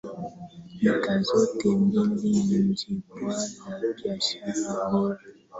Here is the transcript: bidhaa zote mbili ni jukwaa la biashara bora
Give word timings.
bidhaa 0.79 1.19
zote 1.21 1.69
mbili 1.75 2.59
ni 2.59 2.73
jukwaa 2.87 3.47
la 3.69 3.93
biashara 4.03 4.89
bora 4.91 5.19